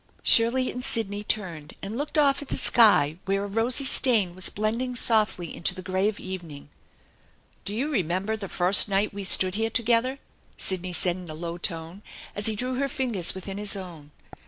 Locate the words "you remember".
7.75-8.35